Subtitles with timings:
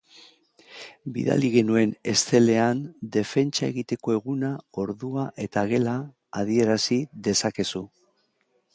[1.17, 2.81] Bidali genuen Excell-ean
[3.17, 4.51] defentsa egiteko eguna,
[4.87, 5.97] ordua eta gela
[6.43, 7.89] adierazidezakezu.